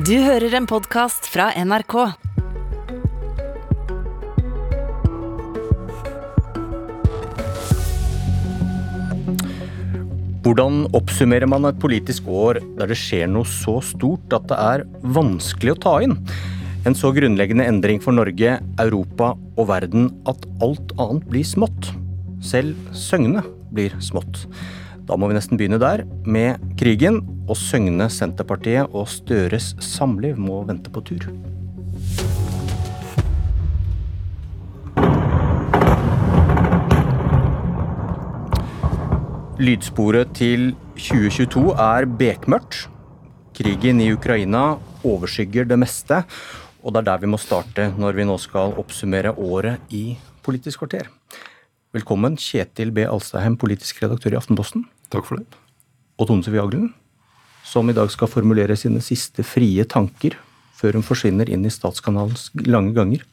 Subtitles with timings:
[0.00, 1.92] Du hører en podkast fra NRK.
[10.40, 14.86] Hvordan oppsummerer man et politisk år der det skjer noe så stort at det er
[15.18, 16.16] vanskelig å ta inn?
[16.88, 21.92] En så grunnleggende endring for Norge, Europa og verden at alt annet blir smått.
[22.40, 24.46] Selv Søgne blir smått.
[25.10, 27.16] Da må vi nesten begynne der, med krigen,
[27.50, 31.24] og Søgne Senterpartiet og Støres samliv må vente på tur.
[39.58, 42.84] Lydsporet til 2022 er bekmørkt.
[43.58, 46.22] Krigen i Ukraina overskygger det meste,
[46.86, 50.14] og det er der vi må starte når vi nå skal oppsummere året i
[50.46, 51.10] Politisk kvarter.
[51.90, 53.02] Velkommen, Kjetil B.
[53.10, 54.86] Alstaheim, politisk redaktør i Aftenposten.
[55.10, 55.60] Takk for det.
[56.20, 56.90] Og Tone Sofie Aglen,
[57.66, 60.36] som i dag skal formulere sine siste frie tanker
[60.78, 63.24] før hun forsvinner inn i Statskanalens lange ganger.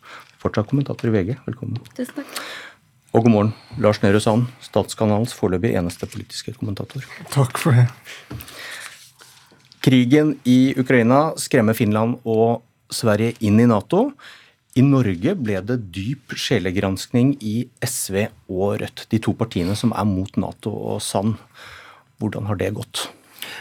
[0.41, 1.35] Fortsatt kommentator i VG.
[1.47, 1.79] Velkommen.
[1.97, 2.41] Tusen takk.
[3.15, 7.05] Og god morgen, Lars Nehru Sand, Statskanalens foreløpig eneste politiske kommentator.
[7.33, 7.87] Takk for det.
[9.85, 14.09] Krigen i Ukraina skremmer Finland og Sverige inn i Nato.
[14.77, 20.05] I Norge ble det dyp sjelegranskning i SV og Rødt, de to partiene som er
[20.05, 21.39] mot Nato og Sand.
[22.21, 23.07] Hvordan har det gått?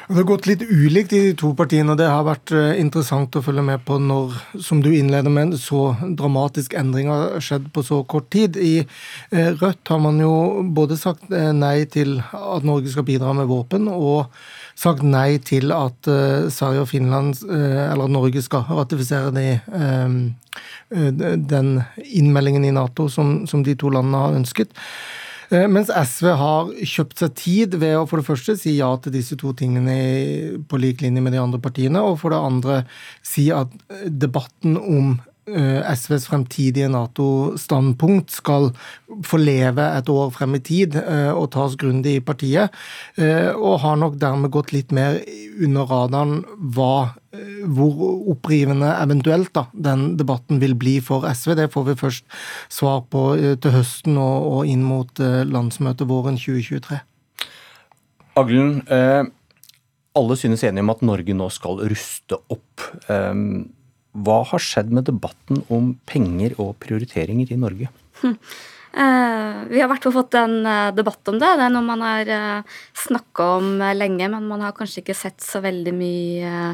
[0.07, 1.95] Det har gått litt ulikt i de to partiene.
[1.95, 5.57] og Det har vært eh, interessant å følge med på når, som du innleder med,
[5.59, 8.59] så dramatisk endring har skjedd på så kort tid.
[8.61, 13.35] I eh, Rødt har man jo både sagt eh, nei til at Norge skal bidra
[13.37, 14.31] med våpen, og
[14.77, 16.09] sagt nei til at
[16.53, 19.47] Sverige og Finland, eller Norge, skal ratifisere de,
[20.91, 21.71] den
[22.05, 24.77] innmeldingen i Nato som, som de to landene har ønsket.
[25.51, 29.15] Eh, mens SV har kjøpt seg tid ved å for det første si ja til
[29.15, 29.95] disse to tingene
[30.67, 32.81] på lik linje med de andre partiene, og for det andre
[33.25, 33.71] si at
[34.11, 38.73] debatten om eh, SVs fremtidige Nato-standpunkt skal
[39.27, 42.75] forleve et år frem i tid eh, og tas grundig i partiet,
[43.57, 45.21] og har nok dermed gått litt mer
[45.63, 46.41] under radaren
[46.75, 47.15] hva
[47.67, 47.97] hvor
[48.31, 51.57] opprivende eventuelt da, den debatten vil bli for SV.
[51.59, 52.39] Det får vi først
[52.73, 57.01] svar på eh, til høsten og, og inn mot eh, landsmøtet våren 2023.
[58.37, 59.25] Aglen, eh,
[60.17, 62.87] alle synes enige om at Norge nå skal ruste opp.
[63.09, 63.35] Eh,
[64.25, 67.91] hva har skjedd med debatten om penger og prioriteringer i Norge?
[68.23, 68.37] Hm.
[68.97, 71.51] Eh, vi har i hvert fall fått en eh, debatt om det.
[71.59, 75.45] Det er noe man har eh, snakka om lenge, men man har kanskje ikke sett
[75.45, 76.71] så veldig mye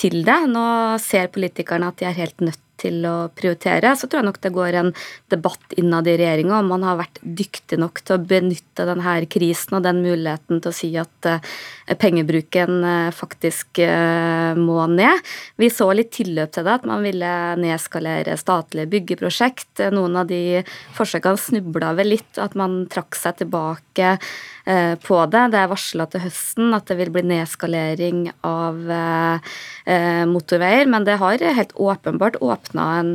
[0.00, 0.40] til det.
[0.50, 0.64] Nå
[1.02, 4.52] ser politikerne at de er helt nødt til å prioritere, så tror jeg nok det
[4.54, 4.92] går en
[5.32, 9.78] debatt innad i regjeringa om man har vært dyktig nok til å benytte denne krisen
[9.78, 11.54] og den muligheten til å si at uh,
[12.00, 15.20] pengebruken uh, faktisk uh, må ned.
[15.60, 19.84] Vi så litt tilløp til det, at man ville nedskalere statlige byggeprosjekt.
[19.94, 20.62] Noen av de
[20.96, 24.16] forsøkene snubla vel litt, at man trakk seg tilbake
[25.02, 25.42] på det.
[25.52, 28.76] Det er varsla til høsten at det vil bli nedskalering av
[30.30, 33.12] motorveier, men det har helt åpenbart åpna en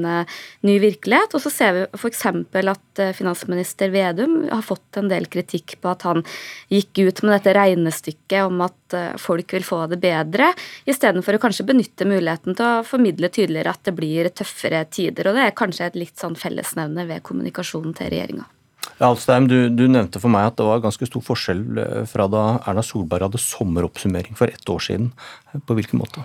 [0.65, 1.35] ny virkelighet.
[1.37, 2.25] Og så ser vi f.eks.
[2.25, 6.25] at finansminister Vedum har fått en del kritikk på at han
[6.73, 10.51] gikk ut med dette regnestykket om at folk vil få det bedre,
[10.89, 15.29] istedenfor å kanskje benytte muligheten til å formidle tydeligere at det blir tøffere tider.
[15.29, 18.49] Og det er kanskje et litt sånn fellesnevne ved kommunikasjonen til regjeringa.
[19.03, 21.65] Alstein, du, du, nevnte for meg at det var ganske stor forskjell
[22.07, 25.11] fra da Erna Solberg hadde sommeroppsummering for ett år siden.
[25.67, 26.23] På hvilken måte?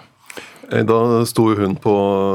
[0.70, 1.92] Eh, da sto hun på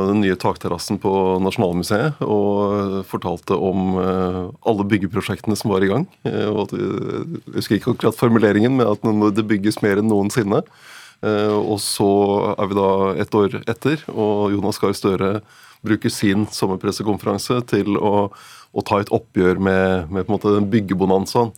[0.10, 1.12] den nye takterrassen på
[1.44, 6.08] Nasjonalmuseet og fortalte om eh, alle byggeprosjektene som var i gang.
[6.28, 10.64] Eh, jeg husker ikke akkurat formuleringen, men at det bygges mer enn noensinne.
[11.26, 12.08] Og så
[12.54, 12.90] er vi da
[13.24, 15.30] ett år etter, og Jonas Gahr Støre
[15.82, 18.28] bruker sin sommerpressekonferanse til å,
[18.76, 21.54] å ta et oppgjør med, med på en måte den byggebonanzaen.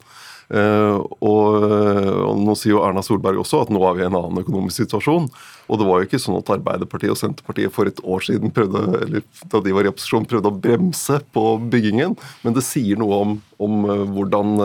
[0.48, 4.16] Uh, og, og, Nå sier jo Erna Solberg også at nå er vi i en
[4.16, 5.28] annen økonomisk situasjon.
[5.68, 8.86] Og det var jo ikke sånn at Arbeiderpartiet og Senterpartiet for et år siden prøvde,
[9.02, 11.44] eller da de var i opposisjon, prøvde å bremse på
[11.74, 12.16] byggingen.
[12.46, 13.36] Men det sier noe om,
[13.68, 14.56] om uh, hvordan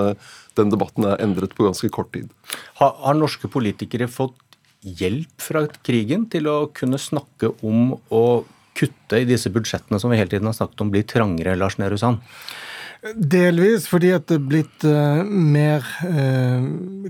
[0.61, 2.31] den debatten er endret på ganske kort tid.
[2.79, 4.39] Har, har norske politikere fått
[4.83, 8.25] hjelp fra krigen til å kunne snakke om å
[8.79, 11.99] kutte i disse budsjettene som vi hele tiden har snakket om blir trangere, Lars Nehru
[12.01, 12.23] Sand?
[13.03, 16.63] Delvis fordi at det er blitt uh, mer uh,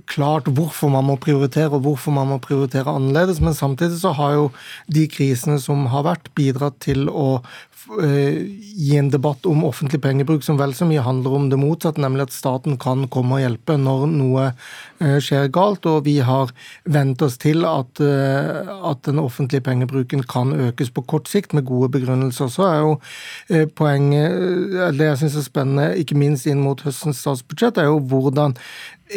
[0.09, 3.43] klart hvorfor man må prioritere, og hvorfor man må prioritere annerledes.
[3.45, 4.47] Men samtidig så har jo
[4.89, 7.63] de krisene som har vært, bidratt til å gi
[7.93, 12.29] i en debatt om offentlig pengebruk som vel så mye handler om det motsatte, nemlig
[12.29, 15.87] at staten kan komme og hjelpe når noe eh, skjer galt.
[15.91, 16.53] Og vi har
[16.85, 21.67] vent oss til at, eh, at den offentlige pengebruken kan økes på kort sikt med
[21.69, 22.51] gode begrunnelser.
[22.53, 22.93] Så er jo
[23.77, 24.39] poenget,
[24.99, 28.57] det jeg syns er spennende, ikke minst inn mot høstens statsbudsjett, er jo hvordan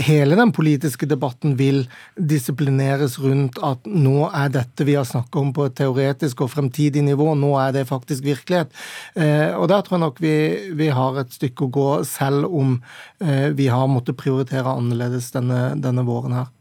[0.04, 1.84] hele den politiske debatten vil
[2.16, 7.04] disiplineres rundt at nå er dette vi har snakket om på et teoretisk og fremtidig
[7.06, 8.74] nivå, nå er det faktisk virkelighet.
[9.16, 10.36] Eh, og der tror jeg nok vi,
[10.78, 12.78] vi har et stykke å gå, selv om
[13.24, 16.52] eh, vi har måttet prioritere annerledes denne, denne våren her.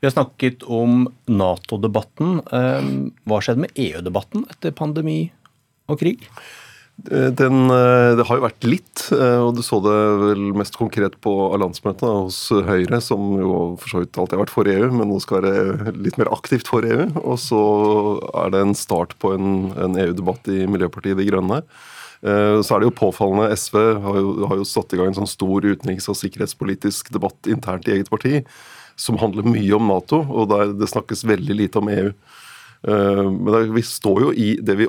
[0.00, 2.40] Vi har snakket om Nato-debatten.
[2.40, 2.90] Eh,
[3.28, 5.20] hva skjedde med EU-debatten etter pandemi
[5.90, 6.26] og krig?
[7.08, 10.76] Eh, den, eh, det har jo vært litt, eh, og du så det vel mest
[10.76, 14.90] konkret på landsmøtene hos Høyre, som jo for så vidt alltid har vært for EU,
[14.92, 17.08] men nå skal være litt mer aktivt for EU.
[17.22, 17.62] Og så
[18.44, 21.62] er det en start på en, en EU-debatt i Miljøpartiet De Grønne.
[22.20, 25.30] Så er det jo påfallende, SV har jo, har jo satt i gang en sånn
[25.30, 28.42] stor utenriks- og sikkerhetspolitisk debatt internt i eget parti,
[29.00, 32.10] som handler mye om Nato, og der det snakkes veldig lite om EU.
[32.88, 34.88] Eh, men vi står jo i det vi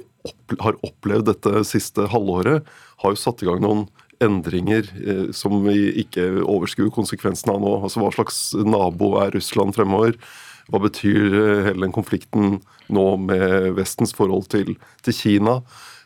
[0.61, 2.67] har opplevd dette siste halvåret,
[3.03, 3.85] har jo satt i gang noen
[4.21, 7.75] endringer eh, som vi ikke overskuer konsekvensene av nå.
[7.81, 10.17] Altså Hva slags nabo er Russland fremover?
[10.71, 12.59] Hva betyr eh, hele den konflikten
[12.91, 15.61] nå med Vestens forhold til, til Kina?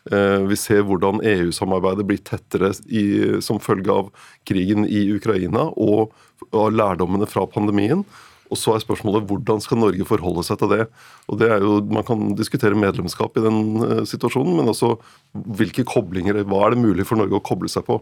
[0.06, 3.00] Vi ser hvordan EU-samarbeidet blir tettere i,
[3.42, 4.12] som følge av
[4.46, 6.12] krigen i Ukraina og
[6.54, 8.04] av lærdommene fra pandemien.
[8.50, 10.84] Og så er spørsmålet hvordan skal Norge forholde seg til det.
[11.30, 14.94] Og det er jo, Man kan diskutere medlemskap i den uh, situasjonen, men også
[15.32, 17.98] hvilke koblinger, hva er det mulig for Norge å koble seg på?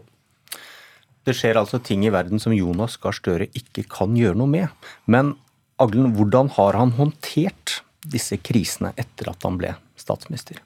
[1.25, 4.91] Det skjer altså ting i verden som Jonas Gahr Støre ikke kan gjøre noe med.
[5.09, 5.33] Men
[5.81, 10.61] Aglen, hvordan har han håndtert disse krisene etter at han ble statsminister?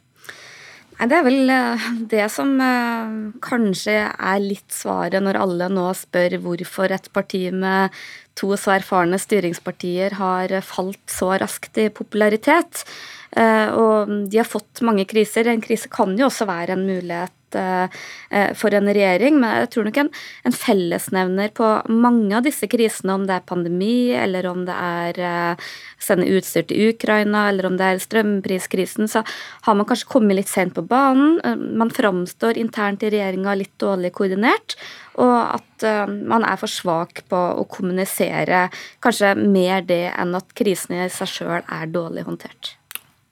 [1.00, 3.12] Det er vel eh, det som eh,
[3.44, 7.96] kanskje er litt svaret når alle nå spør hvorfor et parti med
[8.40, 12.84] to så erfarne styringspartier har falt så raskt i popularitet.
[13.32, 15.48] Eh, og de har fått mange kriser.
[15.48, 19.40] En krise kan jo også være en mulighet for en regjering.
[19.42, 20.12] Men jeg tror nok en,
[20.48, 25.20] en, fellesnevner på mange av disse krisene, om det er pandemi, eller om det er
[25.24, 25.70] uh,
[26.02, 29.24] sende utstyr til Ukraina, eller om det er strømpriskrisen, så
[29.68, 31.40] har man kanskje kommet litt sent på banen.
[31.80, 34.78] Man framstår internt i regjeringa litt dårlig koordinert.
[35.20, 38.68] Og at man er for svak på å kommunisere
[39.04, 42.76] kanskje mer det enn at krisene i seg sjøl er dårlig håndtert.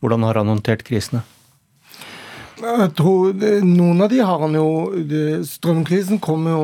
[0.03, 1.23] Hvordan har han håndtert krisene?
[2.57, 3.33] Jeg tror
[3.65, 4.69] Noen av de har han jo
[5.45, 6.61] Strømkrisen kom jo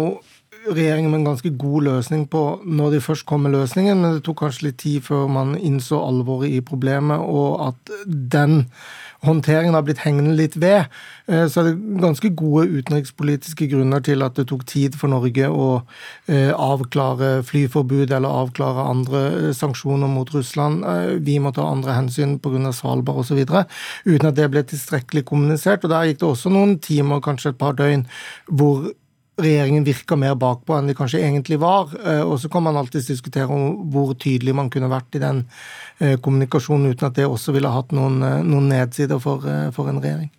[0.63, 4.23] regjeringen med en ganske god løsning på når de først kom med løsningen, men det
[4.23, 8.61] tok kanskje litt tid før man innså alvoret i problemet, og at den
[9.23, 10.89] håndteringen har blitt hengende litt ved.
[11.27, 15.47] Eh, så er det ganske gode utenrikspolitiske grunner til at det tok tid for Norge
[15.49, 15.67] å
[16.27, 20.83] eh, avklare flyforbud eller avklare andre eh, sanksjoner mot Russland.
[21.23, 22.51] Vi må ta andre hensyn pga.
[22.73, 23.39] Svalbard osv.
[23.43, 25.83] uten at det ble tilstrekkelig kommunisert.
[25.83, 28.05] og Der gikk det også noen timer, kanskje et par døgn,
[28.47, 28.91] hvor
[29.41, 31.91] regjeringen virka mer bakpå enn de kanskje egentlig var.
[32.05, 35.43] Eh, og så kan man alltids diskutere om hvor tydelig man kunne vært i den
[35.99, 39.45] eh, kommunikasjonen uten at det også ville hatt noen, eh, noen nedsider for,
[39.75, 40.31] for, en regjering.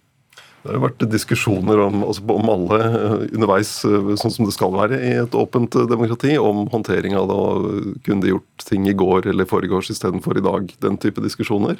[0.64, 2.78] Det har vært diskusjoner om, altså om, alle
[3.26, 7.96] underveis, sånn som det skal være i et åpent demokrati, om håndtering av det.
[8.06, 10.72] Kunne de gjort ting i går eller foregårs istedenfor i dag?
[10.80, 11.76] Den type diskusjoner.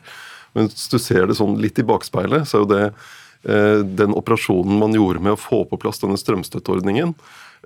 [0.52, 2.84] Men hvis du ser det sånn litt i bakspeilet, så er jo det
[3.44, 7.12] den operasjonen man gjorde med å få på plass denne strømstøtteordningen,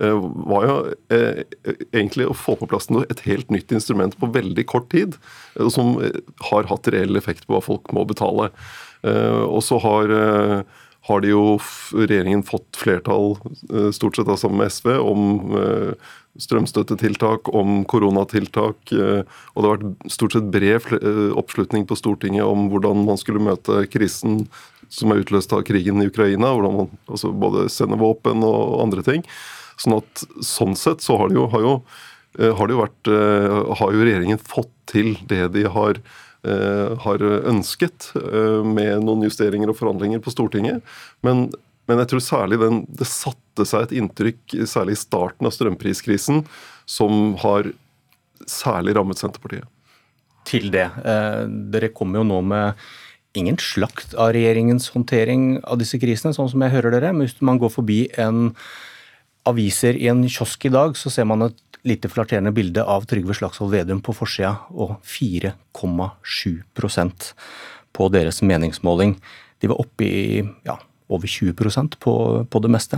[0.02, 0.76] eh, var jo
[1.14, 1.44] eh,
[1.92, 5.16] egentlig å få på plass et helt nytt instrument på veldig kort tid,
[5.70, 5.96] som
[6.50, 8.50] har hatt reell effekt på hva folk må betale.
[8.98, 10.10] Og så har,
[11.06, 11.42] har de jo
[11.94, 13.36] regjeringen fått flertall,
[13.94, 15.20] stort sett sammen med SV, om
[16.42, 18.90] strømstøttetiltak, om koronatiltak.
[18.90, 20.90] Og det har vært stort sett bred
[21.38, 24.48] oppslutning på Stortinget om hvordan man skulle møte krisen
[24.88, 29.04] som er utløst av krigen i Ukraina, hvordan man altså både sender våpen og andre
[29.06, 29.24] ting.
[29.78, 31.74] Sånn at sånn sett så har det jo, har jo,
[32.38, 36.00] eh, har det jo vært eh, Har jo regjeringen fått til det de har,
[36.48, 38.10] eh, har ønsket,
[38.64, 40.80] med noen justeringer og forhandlinger på Stortinget.
[41.22, 41.50] Men,
[41.86, 46.46] men jeg tror særlig den, det satte seg et inntrykk, særlig i starten av strømpriskrisen,
[46.88, 47.68] som har
[48.48, 49.68] særlig rammet Senterpartiet.
[50.48, 50.86] Til det.
[51.68, 52.88] Dere kommer jo nå med
[53.38, 57.10] ingen slakt av regjeringens håndtering av disse krisene, sånn som jeg hører dere.
[57.14, 58.38] Men hvis man går forbi en
[59.48, 63.34] aviser i en kiosk i dag, så ser man et lite flatterende bilde av Trygve
[63.38, 67.32] Slagsvold Vedum på forsida, og 4,7%
[67.96, 69.12] på deres meningsmåling.
[69.62, 70.76] De var oppe i ja,
[71.08, 72.14] over 20% på,
[72.50, 72.96] på det meste.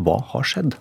[0.00, 0.72] Hva har skjedd?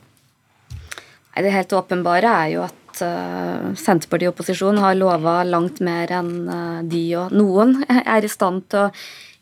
[1.40, 6.36] Det helt åpenbare er jo at uh, Senterpartiet i opposisjon har lova langt mer enn
[6.50, 7.80] uh, de og noen
[8.16, 8.92] er i stand til å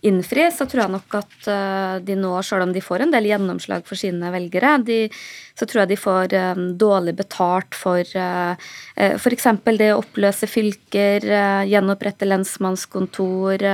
[0.08, 3.32] innfri, så tror jeg nok at uh, de nå, selv om de får en del
[3.32, 5.00] gjennomslag for sine velgere, de,
[5.58, 6.36] så tror jeg de får
[6.78, 9.48] dårlig betalt for f.eks.
[9.66, 11.26] det å oppløse fylker,
[11.66, 13.66] gjenopprette lensmannskontor,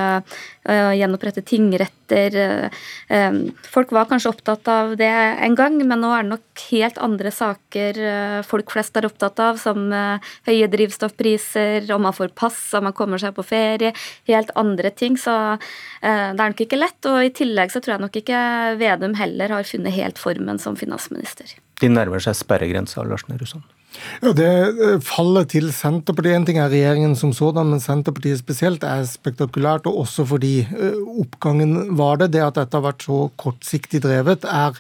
[0.64, 2.70] gjenopprette tingretter.
[3.10, 7.00] Um, folk var kanskje opptatt av det en gang, men nå er det nok helt
[7.04, 8.00] andre saker
[8.48, 9.90] folk flest er opptatt av, som
[10.48, 13.94] høye drivstoffpriser, om man får pass, om man kommer seg på ferie,
[14.30, 15.18] helt andre ting.
[15.20, 15.34] Så
[16.02, 17.00] det er nok ikke lett.
[17.10, 18.42] Og i tillegg så tror jeg nok ikke
[18.80, 21.56] Vedum heller har funnet helt formen som finansminister.
[21.82, 23.66] De nærmer seg sperregrensa, Lars Nehru Sand.
[24.24, 28.84] Ja, Det eh, fallet til Senterpartiet En ting er regjeringen som sådan, men Senterpartiet spesielt
[28.88, 29.88] er spektakulært.
[29.90, 32.34] Og også fordi eh, oppgangen var det.
[32.34, 34.80] Det at dette har vært så kortsiktig drevet, er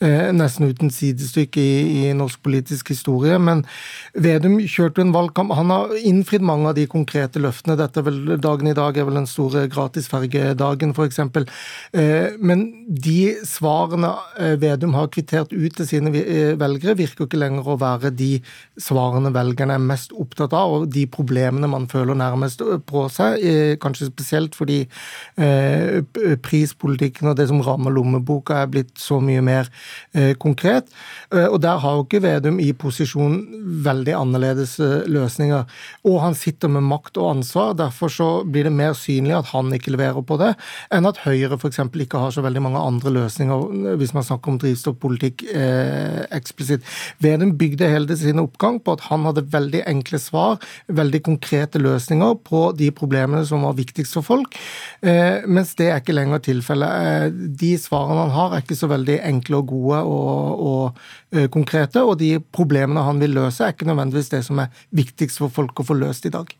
[0.00, 3.38] nesten uten sidestykke i, i, norsk politisk historie.
[3.40, 3.64] Men
[4.12, 5.54] Vedum kjørte en valgkamp.
[5.56, 7.78] Han har innfridd mange av de konkrete løftene.
[7.80, 11.20] Dette er vel, Dagen i dag er vel den store gratisfergedagen, f.eks.
[11.96, 17.72] Eh, men de svarene eh, Vedum har kvittert ut til sine velgere, virker ikke lenger
[17.72, 18.32] å være de
[18.80, 23.40] svarene velgerne er mest opptatt av, og de problemene man føler nærmest på seg.
[23.82, 24.82] Kanskje spesielt fordi
[26.44, 29.85] prispolitikken og det som rammer lommeboka er blitt så mye mer Eh,
[30.38, 30.92] konkret.
[31.34, 33.38] Eh, og der har jo ikke Vedum i posisjon
[33.86, 35.66] veldig annerledes eh, løsninger.
[36.08, 39.72] Og han sitter med makt og ansvar, derfor så blir det mer synlig at han
[39.74, 40.52] ikke leverer på det,
[40.94, 41.80] enn at Høyre f.eks.
[42.06, 46.86] ikke har så veldig mange andre løsninger, hvis man snakker om drivstoffpolitikk eh, eksplisitt.
[47.22, 52.38] Vedum bygde hele sin oppgang på at han hadde veldig enkle svar, veldig konkrete løsninger
[52.46, 54.56] på de problemene som var viktigst for folk,
[55.02, 57.34] eh, mens det er ikke lenger tilfellet.
[57.56, 61.46] de svarene han har, er ikke så veldig enkle og gode gode og, og uh,
[61.52, 65.52] konkrete, og de problemene han vil løse, er ikke nødvendigvis det som er viktigst for
[65.52, 66.54] folk å få løst i dag.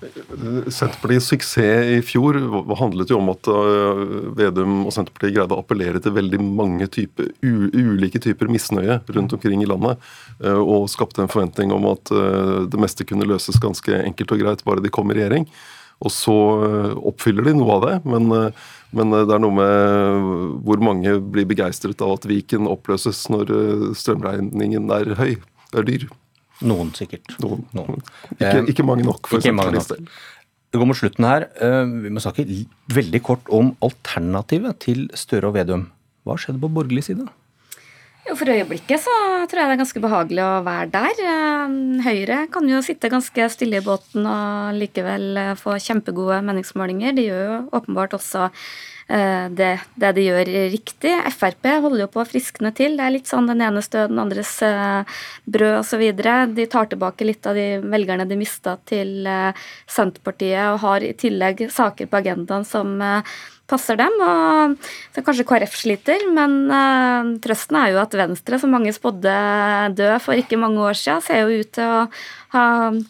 [0.00, 2.36] Senterpartiets suksess i fjor
[2.78, 4.02] handlet jo om at eh,
[4.38, 9.64] Vedum og Senterpartiet greide å appellere til veldig mange typer, ulike typer misnøye rundt omkring
[9.64, 10.00] i landet.
[10.44, 12.12] Eh, og skapte en forventning om at
[12.70, 15.48] det meste kunne løses ganske enkelt og greit bare de kom i regjering.
[16.00, 16.34] Og så
[16.96, 18.52] oppfyller de noe av det, men
[18.96, 23.54] men eh, det er noe med hvor mange blir begeistret av at Viken oppløses når
[23.54, 25.32] eh, strømregningen er høy,
[25.76, 26.08] er dyr.
[26.66, 27.38] Noen, sikkert.
[27.40, 27.64] Noen.
[27.76, 28.02] Noen.
[28.34, 30.10] Ikke, eh, ikke, mange nok, for Senterpartiets del.
[30.70, 31.48] Det går mot slutten her.
[32.04, 32.44] Vi må snakke
[32.94, 35.88] veldig kort om alternativet til Støre og Vedum.
[36.22, 37.24] Hva skjedde på borgerlig side?
[38.30, 39.12] Jo, For øyeblikket så
[39.50, 41.22] tror jeg det er ganske behagelig å være der.
[42.04, 47.16] Høyre kan jo sitte ganske stille i båten og likevel få kjempegode meningsmålinger.
[47.16, 51.16] De gjør jo åpenbart også eh, det, det, de gjør riktig.
[51.34, 52.94] Frp holder jo på å friskne til.
[53.00, 55.20] Det er litt sånn den ene død, den andres eh,
[55.50, 56.08] brød osv.
[56.54, 61.16] De tar tilbake litt av de velgerne de mista til eh, Senterpartiet, og har i
[61.18, 62.94] tillegg saker på agendaen som
[63.70, 64.16] passer dem.
[64.20, 69.34] og så Kanskje KrF sliter, men uh, trøsten er jo at Venstre, som mange spådde
[69.98, 72.00] død for ikke mange år siden, ser jo ut til å
[72.54, 72.64] ha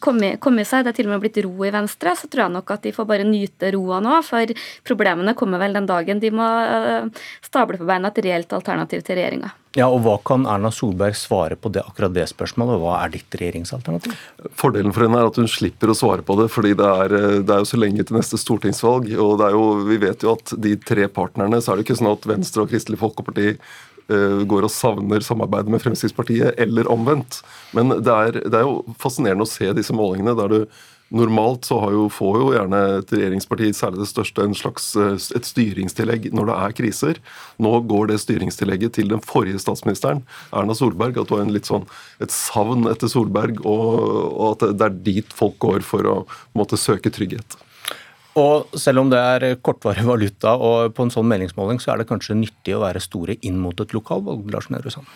[0.04, 0.84] kommet, kommet, seg.
[0.84, 2.14] Det er til og med blitt ro i Venstre.
[2.18, 4.54] Så tror jeg nok at de får bare nyte roa nå, for
[4.86, 9.20] problemene kommer vel den dagen de må uh, stable på beina et reelt alternativ til
[9.20, 9.54] regjeringa.
[9.78, 12.80] Ja, og Hva kan Erna Solberg svare på det, akkurat det spørsmålet?
[12.82, 14.16] Hva er ditt regjeringsalternativ?
[14.58, 17.14] Fordelen for henne er at hun slipper å svare på det, fordi det er,
[17.46, 19.06] det er jo så lenge til neste stortingsvalg.
[19.14, 22.00] og det er jo, Vi vet jo at de tre partnerne, så er det ikke
[22.00, 27.38] sånn at Venstre og Kristelig Folkeparti uh, går og savner samarbeidet med Fremskrittspartiet, eller omvendt.
[27.70, 30.60] Men det er, det er jo fascinerende å se disse målingene der du
[31.10, 35.48] Normalt så jo, får jo gjerne et regjeringsparti, særlig det største, en slags, eh, et
[35.48, 37.22] styringstillegg når det er kriser.
[37.58, 40.22] Nå går det styringstillegget til den forrige statsministeren,
[40.54, 41.18] Erna Solberg.
[41.18, 41.88] At har en litt sånn,
[42.22, 43.98] et savn etter Solberg, og,
[44.30, 46.16] og at det er dit folk går for å
[46.54, 47.58] måtte søke trygghet.
[48.38, 52.10] Og selv om det er kortvarig valuta og på en sånn meningsmåling, så er det
[52.10, 54.50] kanskje nyttig å være store inn mot et lokalvalg?
[54.54, 55.06] Lars Nehru Sand?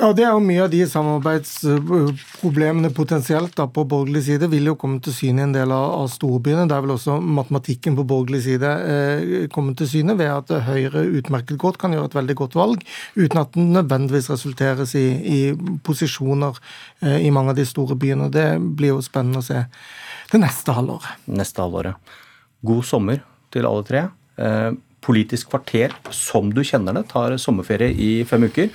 [0.00, 4.76] Ja, det er jo mye av de samarbeidsproblemene potensielt da på borgerlig side vil jo
[4.80, 6.70] komme til syne i en del av, av storbyene.
[6.72, 11.62] Der vil også matematikken på borgerlig side eh, komme til syne ved at Høyre utmerket
[11.62, 12.78] godt kan gjøre et veldig godt valg,
[13.14, 15.54] uten at den nødvendigvis resulteres i, i
[15.86, 16.54] posisjoner
[17.04, 18.26] eh, i mange av de store byene.
[18.34, 19.62] Det blir jo spennende å se
[20.32, 21.06] det neste halvåret.
[21.30, 21.94] Neste halvåret
[22.64, 23.22] god sommer
[23.52, 24.08] til alle tre.
[24.38, 24.72] Eh,
[25.06, 28.72] Politisk kvarter som du kjenner det, tar sommerferie i fem uker.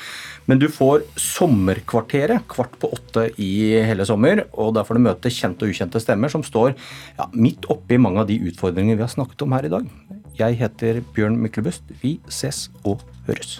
[0.47, 4.45] Men du får Sommerkvarteret kvart på åtte i hele sommer.
[4.55, 6.71] Og der får du møte kjente og ukjente stemmer som står
[7.17, 9.91] ja, midt oppi mange av de utfordringene vi har snakket om her i dag.
[10.39, 11.83] Jeg heter Bjørn Myklebust.
[12.00, 13.59] Vi ses og høres.